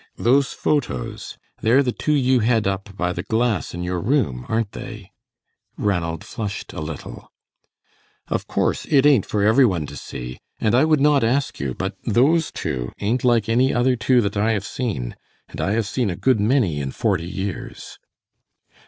"Those 0.17 0.51
photos. 0.51 1.37
They're 1.61 1.83
the 1.83 1.91
two 1.91 2.13
you 2.15 2.39
had 2.39 2.65
up 2.65 2.97
by 2.97 3.13
the 3.13 3.21
glass 3.21 3.75
in 3.75 3.83
your 3.83 3.99
room, 4.01 4.47
aren't 4.49 4.71
they?" 4.71 5.11
Ranald 5.77 6.23
flushed 6.23 6.73
a 6.73 6.81
little. 6.81 7.31
"Of 8.27 8.47
course 8.47 8.85
it 8.89 9.05
ain't 9.05 9.27
for 9.27 9.43
every 9.43 9.63
one 9.63 9.85
to 9.85 9.95
see, 9.95 10.39
and 10.59 10.73
I 10.73 10.85
would 10.85 11.01
not 11.01 11.23
ask 11.23 11.59
you, 11.59 11.75
but 11.75 11.97
those 12.03 12.51
two 12.51 12.91
ain't 12.99 13.23
like 13.23 13.47
any 13.47 13.75
other 13.75 13.95
two 13.95 14.21
that 14.21 14.35
I 14.37 14.53
have 14.53 14.65
seen, 14.65 15.15
and 15.47 15.61
I 15.61 15.73
have 15.73 15.85
seen 15.85 16.09
a 16.09 16.15
good 16.15 16.39
many 16.39 16.79
in 16.79 16.89
forty 16.91 17.27
years." 17.29 17.99